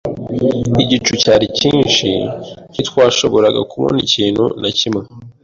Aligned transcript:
Igicu 0.83 1.11
cyari 1.21 1.45
cyinshi, 1.57 2.07
ntitwashoboraga 2.71 3.61
kubona 3.71 3.97
ikintu 4.05 4.43
na 4.61 4.69
kimwe. 4.77 5.03